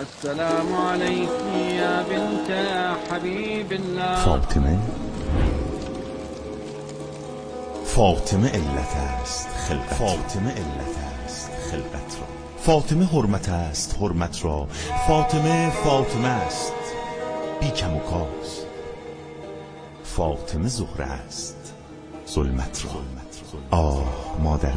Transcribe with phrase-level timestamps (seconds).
[0.00, 1.30] السلام عليك
[1.78, 2.50] يا بنت
[3.10, 4.16] حبيب الله.
[4.24, 4.78] فاطمه
[7.84, 12.26] فاطمه علت است خلقت فاطمه علت است خلقت را.
[12.58, 14.66] فاطمه حرمت است حرمت را.
[15.08, 16.72] فاطمه فاطمه است.
[17.60, 18.64] بی کم و کاس.
[20.04, 21.74] فاطمه زهره است.
[22.28, 23.00] ظلمت را.
[23.78, 24.72] آه مادر.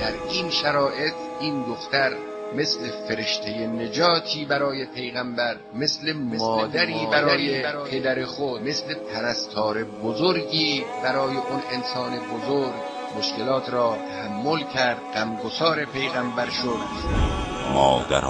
[0.00, 8.62] در این شرایط این دختر مثل فرشته نجاتی برای پیغمبر مثل مادری برای پدر خود
[8.62, 12.72] مثل پرستار بزرگی برای اون انسان بزرگ.
[13.18, 16.78] مشکلات را تحمل کرد غمگسار پیغمبر شد.
[17.74, 18.24] مادر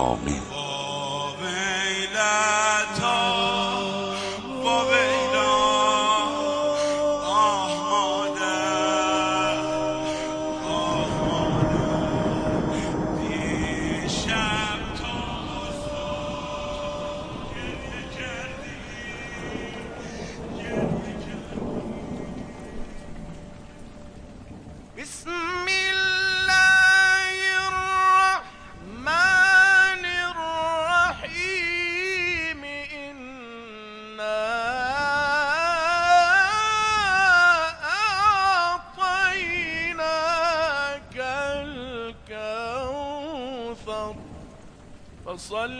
[45.37, 45.73] فصل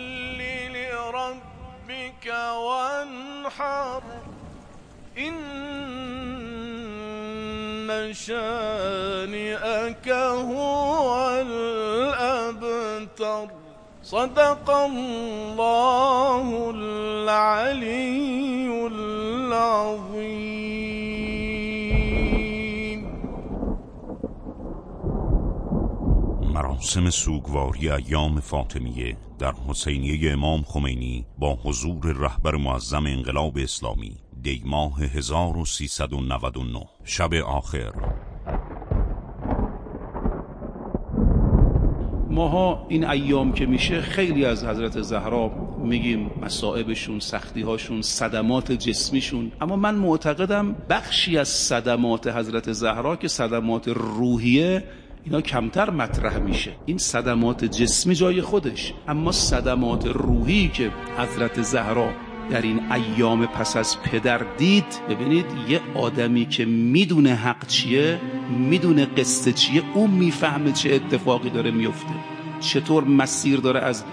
[0.73, 4.03] لربك وانحر.
[5.19, 5.41] إن
[8.13, 13.49] شانئك هو الأبتر.
[14.03, 20.10] صدق الله العلي العظيم.
[26.81, 35.01] مراسم سوگواری ایام فاطمیه در حسینیه امام خمینی با حضور رهبر معظم انقلاب اسلامی دیماه
[35.03, 37.93] 1399 شب آخر.
[42.31, 45.49] ماها این ایام که میشه خیلی از حضرت زهرا
[45.85, 49.53] میگیم مصائبشون سختیهاشون صدمات جسمیشون.
[49.61, 54.85] اما من معتقدم بخشی از صدمات حضرت زهرا که صدمات روحیه
[55.25, 56.73] اینا کمتر مطرح میشه.
[56.87, 58.95] این صدمات جسمی جای خودش.
[59.09, 62.09] اما صدمات روحی که حضرت زهرا
[62.51, 68.21] در این ایام پس از پدر دید ببینید یه آدمی که می‌دونه حق چیه
[68.71, 72.15] می‌دونه قصه چیه اون می‌فهمه چه اتفاقی داره میفته
[72.61, 74.05] چطور مسیر داره از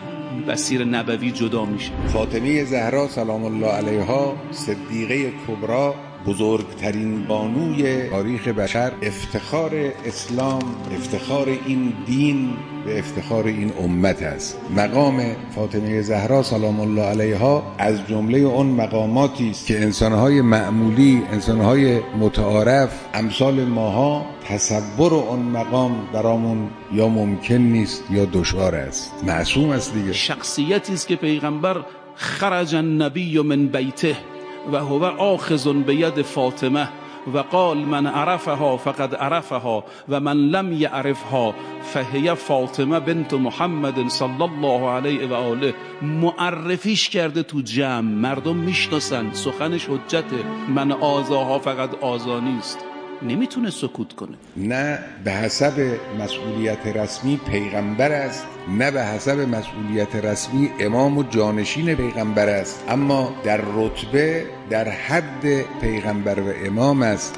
[0.47, 1.91] مسیر نبوی جدا میشه.
[2.07, 5.95] فاطمه زهرا سلام الله علیها صدیقه کبرا
[6.27, 9.71] بزرگترین بانوی تاریخ بشر افتخار
[10.05, 10.63] اسلام
[10.95, 12.49] افتخار این دین
[12.87, 14.59] و افتخار این امت است.
[14.75, 21.99] مقام فاطمه زهرا سلام الله علیها از جمله اون مقاماتی است که انسانهای معمولی انسانهای
[22.19, 29.13] متعارف امثال ماها تصور اون مقام برامون یا ممکن نیست یا دشوار است.
[29.27, 30.13] معصوم است دیگه.
[30.13, 31.85] شخصیتی است که پیغمبر
[32.15, 34.36] خرج النبی من بیته.
[34.71, 36.89] و هو آخذ بید فاطمه
[37.33, 44.43] و قال من عرفها فقد عرفها و من لم یعرفها فهی فاطمه بنت محمد صلی
[44.43, 48.01] الله علیه و آله معرفیش کرده تو جمع.
[48.01, 50.43] مردم می‌شناسن سخنش حجته.
[50.75, 52.86] من آزاها فقط آزا نیست
[53.21, 54.37] نمی‌تونه سکوت کنه.
[54.57, 58.45] نه به حسب مسئولیت رسمی پیغمبر است
[58.77, 62.83] نه به حسب مسئولیت رسمی امام و جانشین پیغمبر است.
[62.89, 67.35] اما در رتبه در حد پیغمبر و امام است.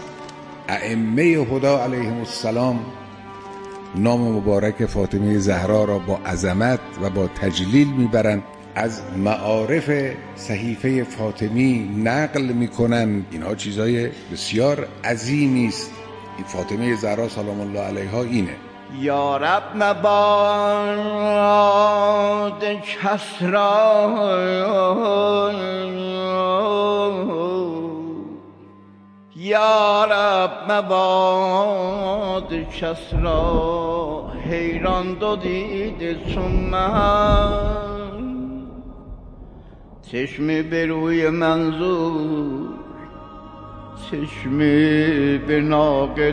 [0.69, 2.79] ائمه هدا علیهم السلام
[3.96, 8.44] نام مبارک فاطمه زهرا را با عظمت و با تجلیل می‌برند.
[8.75, 9.91] از معارف
[10.35, 13.25] صحیفه فاطمی نقل می‌کنن.
[13.31, 15.91] اینها چیزای بسیار عظیمی است.
[16.38, 18.56] این فاطمه زهرا سلام الله علیها اینه.
[19.00, 21.29] یا رب مباد
[22.64, 23.41] کس
[29.35, 37.89] یا رب مباد کس را حیران دو دیده چون من
[40.11, 42.67] چشمی به روی منظور
[44.11, 46.32] چشمی به ناقه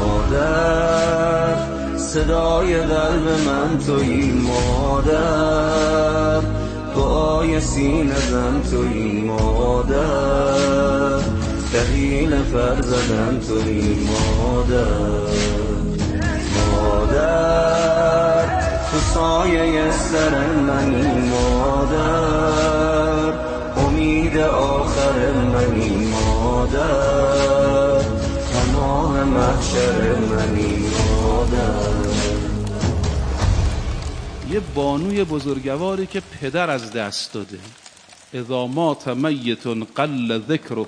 [0.00, 1.56] مادر
[1.96, 6.11] صدا دعای قلب من توی مادر.
[6.96, 11.18] دعای سینه زن توی مادر.
[11.72, 14.86] دهین فر زدن توی مادر.
[16.56, 18.44] مادر
[18.90, 23.32] تو سایه سر منی مادر.
[23.86, 26.92] امید آخر منی مادر.
[28.52, 30.84] تمام محشر منی
[34.52, 37.58] یه بانوی بزرگواری که پدر از دست داده.
[38.34, 40.86] اذا مات میت قل ذکره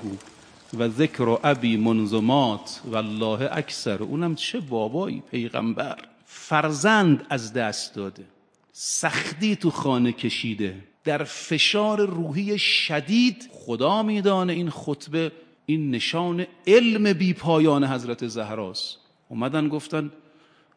[0.79, 4.03] و ذکر ابی منظمات والله اکثر.
[4.03, 5.99] اونم چه بابایی پیغمبر.
[6.27, 8.25] فرزند از دست داده.
[8.73, 10.77] سختی تو خانه کشیده.
[11.05, 15.33] در فشار روحی شدید خدا میدانه این خطبه
[15.67, 18.99] این نشان علم بی پایان حضرت زهراست.
[19.29, 20.11] اومدن گفتن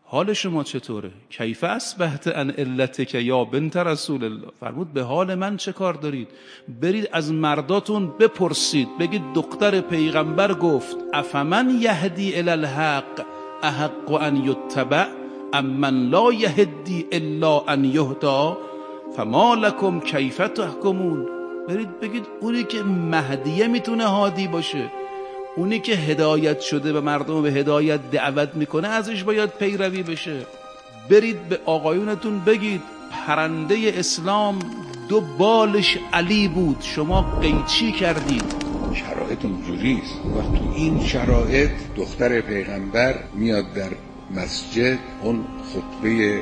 [0.10, 5.58] حال شما چطوره؟ کیف اسبحت ان علتک یا بنت رسول الله؟ فرمود به حال من
[5.58, 6.28] چه کار دارید؟
[6.82, 8.98] برید از مرداتون بپرسید.
[9.00, 13.26] بگید دختر پیغمبر گفت افمن یهدی الی الحق؟
[13.64, 15.06] احق ان یتبع
[15.54, 18.58] ام من لا یهدی الا ان یهدا؟
[19.18, 21.26] فما لکم کیف تحکمون؟
[21.68, 24.92] برید بگید اونی که مهدیه می‌تونه هادی باشه.
[25.58, 30.46] اونی که هدایت شده و مردم به هدایت دعوت می‌کنه ازش باید پیروی بشه.
[31.10, 32.82] برید به آقایونتون بگید
[33.12, 34.60] پرنده اسلام
[35.10, 36.78] دو بالش علی بود.
[36.82, 38.44] شما قیچی کردید.
[38.94, 43.90] شرایط اونجوریست و تو این شرایط دختر پیغمبر میاد در
[44.36, 46.42] مسجد اون خطبه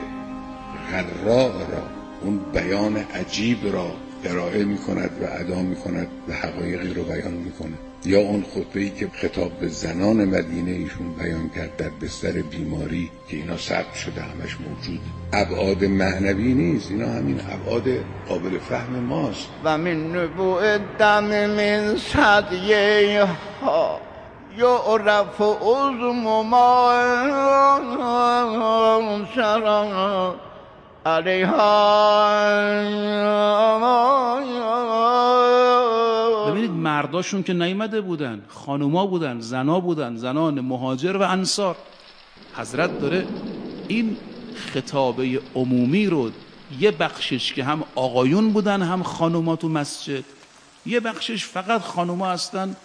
[0.92, 1.84] غراء را
[2.22, 3.92] اون بیان عجیب را
[4.24, 8.46] ارائه می کند و ادا می کند و حقایقی رو بیان می کند یا اون
[8.54, 13.58] خطبه ای که خطاب به زنان مدینه ایشون بیان کرد در بستر بیماری که اینا
[13.58, 15.00] ثبت شده همش موجود.
[15.34, 17.84] ابعاد معنوی نیست اینا همین ابعاد
[18.30, 19.48] قابل فهم ماست.
[19.64, 23.28] و من نبوع دم من صدیه
[23.62, 24.00] ها
[24.58, 26.92] یعرف عظم ما
[31.06, 31.66] علیها.
[37.16, 41.76] مرداشون که نیامده بودن خانوما بودن زنا بودن زنان مهاجر و انصار.
[42.56, 43.28] حضرت داره
[43.88, 44.18] این
[44.56, 46.32] خطابه عمومی رو
[46.80, 50.24] یه بخشش که هم آقایون بودن هم خانوما تو مسجد
[50.86, 52.76] یه بخشش فقط خانوما هستن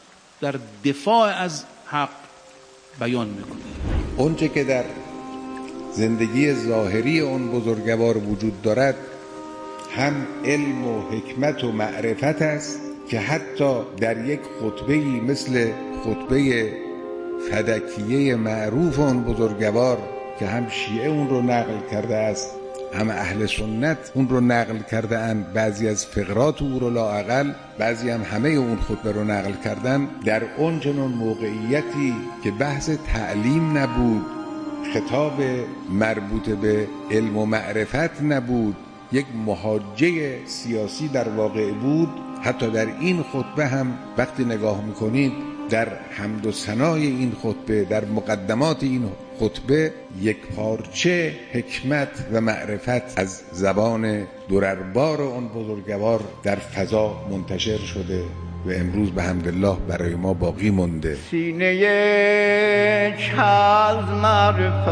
[0.41, 0.55] در
[0.85, 2.09] دفاع از حق
[3.01, 3.61] بیان می‌کنه.
[4.17, 4.85] اونچه که در
[5.93, 8.97] زندگی ظاهری اون بزرگوار وجود دارد
[9.97, 12.90] هم علم و حکمت و معرفت است.
[13.11, 15.71] که حتی در یک خطبه مثل
[16.05, 16.73] خطبه
[17.51, 19.99] فدکیه معروف اون بزرگوار
[20.39, 22.51] که هم شیعه اون رو نقل کرده است
[22.95, 28.11] هم اهل سنت اون رو نقل کرده اند بعضی از فقرات او رو لاعقل بعضی
[28.11, 32.15] هم همه اون خطبه رو نقل کردن در اون چنون موقعیتی
[32.45, 34.27] که بحث تعلیم نبود
[34.95, 35.43] خطاب
[35.91, 38.77] مربوط به علم و معرفت نبود
[39.13, 45.33] یک محاجه سیاسی در واقع بود حتی در این خطبه هم وقتی نگاه می‌کنید
[45.71, 49.09] در حمد و ثنای این خطبه در مقدمات این
[49.41, 58.23] خطبه یک پارچه حکمت و معرفت از زبان درربار اون بزرگوار در فضا منتشر شده
[58.67, 61.75] و امروز به حمدالله برای ما باقی مونده سینه
[63.19, 64.91] چز معرفت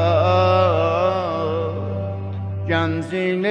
[2.69, 3.51] گنزینه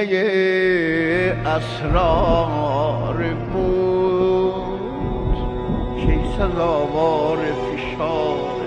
[1.46, 3.17] اسرار
[6.38, 8.60] سزاوار فشار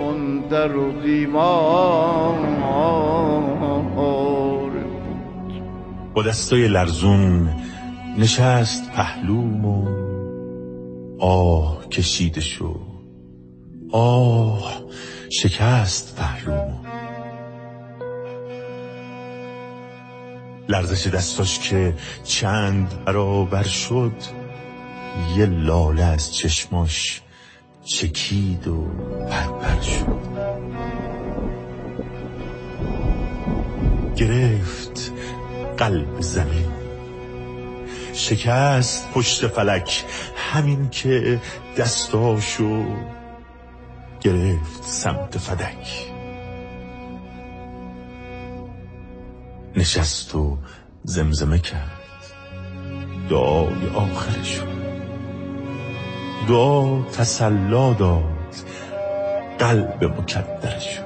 [0.00, 2.38] اون در و دیوار
[3.94, 4.72] بود
[6.14, 7.48] با دستای لرزون
[8.18, 9.88] نشست پهلوم و
[11.20, 12.80] آه کشیده شو
[13.92, 14.82] آه
[15.30, 16.80] شکست پهلوم.
[20.68, 24.37] لرزش دستاش که چند برابر شد
[25.36, 27.22] یه لاله از چشماش
[27.84, 28.86] چکید و
[29.30, 30.18] پرپر شد.
[34.16, 35.12] گرفت
[35.76, 36.72] قلب زمین.
[38.14, 40.04] شکست پشت فلک
[40.36, 41.40] همین که
[41.78, 42.84] دستاشو
[44.20, 46.10] گرفت سمت فدک.
[49.76, 50.58] نشست و
[51.04, 51.92] زمزمه کرد.
[53.30, 54.77] دعای آخرشو.
[56.46, 58.24] دعا تسلا داد.
[59.58, 61.00] قلب مکدرش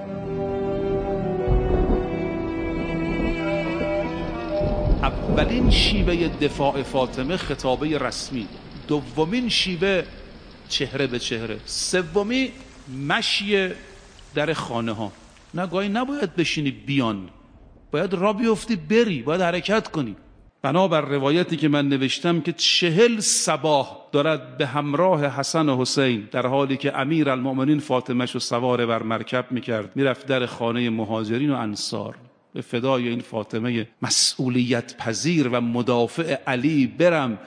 [5.03, 8.49] اولین شیوه دفاع فاطمه خطابه رسمی.
[8.89, 10.05] دومین شیوه
[10.69, 11.59] چهره به چهره.
[11.65, 12.53] سومی
[13.09, 13.69] مشی
[14.35, 15.12] در خانه ها.
[15.55, 17.29] نه گاهی نباید بشینی بیان.
[17.91, 19.23] باید را بیفتی بری.
[19.23, 20.17] باید حرکت کنی.
[20.62, 26.47] بنابر روایتی که من نوشتم که چهل سباه دارد به همراه حسن و حسین در
[26.47, 31.57] حالی که امیر المؤمنین فاطمش و سوار بر مرکب می‌کرد می‌رفت در خانه مهاجرین و
[31.57, 32.14] انصار.
[32.54, 37.38] به فدای این فاطمه مسئولیت پذیر و مدافع علی برم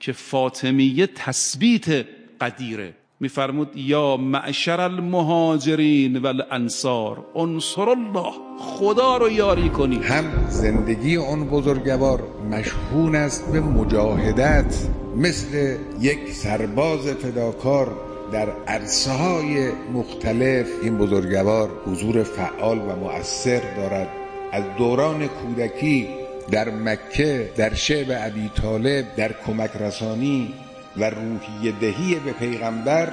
[0.00, 2.06] که فاطمیه تثبیت
[2.40, 2.94] قدیره.
[3.22, 9.96] میفرمود یا معشر المهاجرین و الانصار انصر الله خدا رو یاری کنی.
[9.96, 17.92] هم زندگی اون بزرگوار مشهون است به مجاهدت مثل یک سرباز فداکار
[18.32, 20.66] در عرصه های مختلف.
[20.82, 24.08] این بزرگوار حضور فعال و مؤثر دارد.
[24.52, 26.08] از دوران کودکی
[26.50, 30.54] در مکه در شعب ابی طالب در کمک رسانی
[30.96, 33.12] و روحی دهی به پیغمبر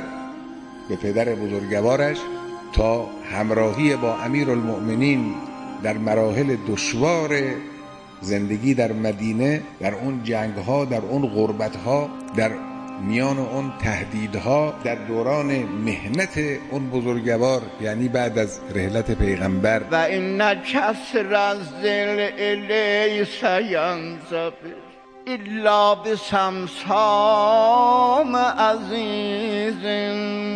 [0.90, 2.18] به پدر بزرگوارش
[2.74, 5.34] تا همراهی با امیر المؤمنین
[5.84, 7.30] در مراحل دشوار
[8.22, 12.52] زندگی در مدینه در اون جنگ ها در اون غربت ها در
[13.02, 16.40] میان اون تهدیدها در دوران مهنت
[16.72, 19.82] اون بزرگوار یعنی بعد از رحلت پیغمبر.
[19.92, 24.52] و این کسر از دل الیس ینزبر
[25.28, 26.76] الا به سمسام
[28.36, 29.86] عزیز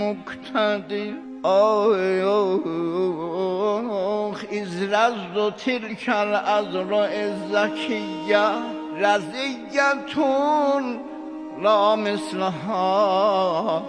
[0.01, 1.13] مقتدر
[1.43, 1.97] آه
[4.51, 7.05] از رزد و تلکل از را
[7.51, 8.49] زکیه.
[8.97, 10.99] رزیتون
[11.61, 13.83] لا مثلها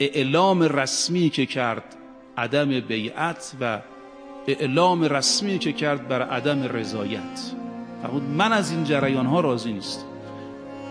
[0.00, 1.96] اعلام رسمی که کرد
[2.38, 3.78] عدم بیعت و
[4.48, 7.52] اعلام رسمی که کرد بر عدم رضایت.
[8.02, 10.06] فرمود من از این جریان ها راضی نیست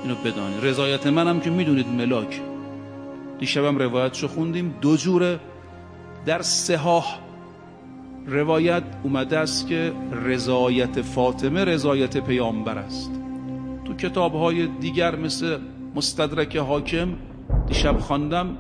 [0.04, 0.66] اینو بدانید.
[0.66, 2.42] رضایت منم که می‌دونید ملاک.
[3.40, 4.76] دیشبم روایتشو خوندیم.
[4.82, 5.40] دو جوره
[6.26, 7.20] در سهاح
[8.28, 9.92] روایت اومده است که
[10.26, 13.12] رضایت فاطمه رضایت پیامبر است.
[13.86, 15.58] تو کتاب های دیگر مثل
[15.96, 17.14] مستدرک حاکم
[17.68, 18.58] دیشب خواندم.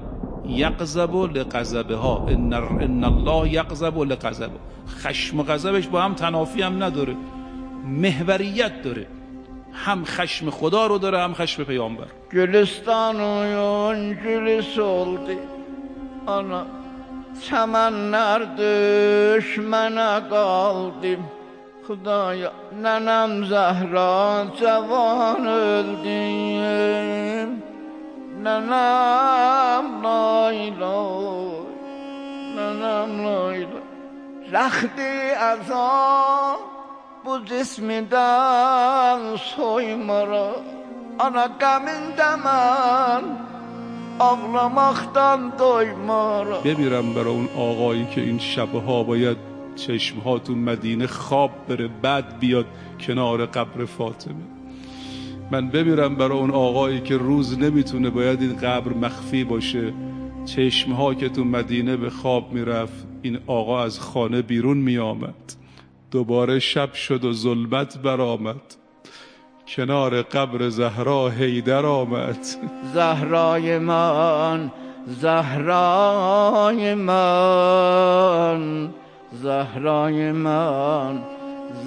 [0.47, 4.59] یقذب لقذبه ها ان, ان الله یقذب لقذبه.
[4.87, 7.15] خشم و غضبش با هم تنافی هم نداره.
[7.83, 9.07] محوریت داره.
[9.73, 12.07] هم خشم خدا رو داره هم خشم پیامبر.
[12.33, 13.93] گلستان و
[14.25, 14.79] گلس
[16.27, 16.65] آنا
[17.49, 21.21] چمنler düşmene kaldım
[21.85, 22.51] Xudaya
[22.83, 24.15] nənəm Zəhra
[24.59, 27.49] cavan öldüm
[28.47, 31.65] Nənəm layloy
[32.55, 33.85] Nənəm layloy
[34.53, 35.11] Rəxti
[35.51, 36.61] əzab
[37.25, 40.47] bu cismidən soymara
[41.25, 43.23] Ana qəmində mən
[44.29, 49.37] آغلمختن دویمارا بمیرم برای اون آقایی که این شبها باید
[49.75, 52.65] چشمها تو مدینه خواب بره بعد بیاد
[53.07, 54.56] کنار قبر فاطمه.
[55.51, 59.93] من بمیرم برای اون آقایی که روز نمی‌تونه باید این قبر مخفی باشه.
[60.45, 65.53] چشمها که تو مدینه به خواب می‌رفت این آقا از خانه بیرون میآمد.
[66.11, 68.75] دوباره شب شد و ظلمت برآمد.
[69.67, 72.45] کنار قبر زهرا هیدر آمد.
[72.93, 74.71] زهرای من
[75.05, 78.89] زهرای من
[79.33, 81.19] زهرای من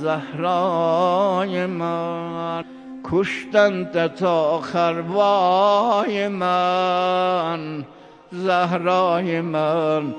[0.01, 2.65] زهرای من.
[3.13, 7.85] کشتند تا خروای من
[8.33, 10.15] زهرای من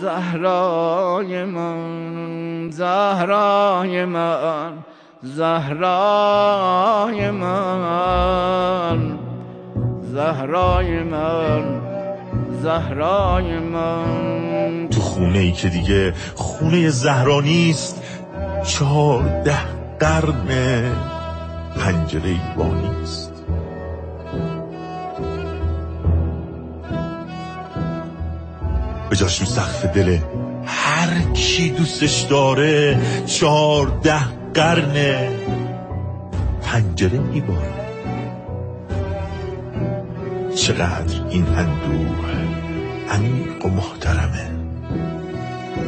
[0.00, 4.72] زهرای من زهرای من
[5.22, 9.18] زهرای من
[10.02, 11.80] زهرای من
[12.62, 14.88] زهرای من.
[14.88, 18.02] تو خونه ای که دیگه خونه زهرا نیست
[18.64, 19.56] چهارده
[20.00, 21.15] قرن
[21.78, 22.40] پنجره ای
[22.74, 23.32] نیست
[29.10, 30.18] به جاش رو سقف دل.
[30.64, 34.20] هر کی دوستش داره چهارده
[34.54, 35.28] قرن
[36.62, 37.86] پنجره میباره
[40.56, 42.16] چقدر این اندوه
[43.10, 44.50] عمیق و محترمه.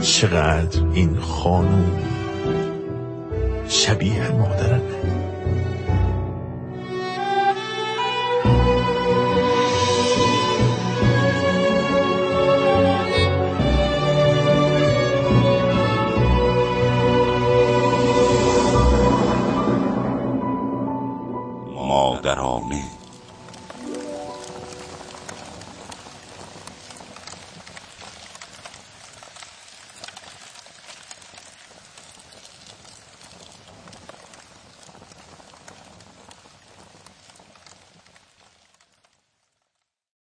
[0.03, 1.93] چقدر این خانوم
[3.69, 5.38] شبیه مادرمه.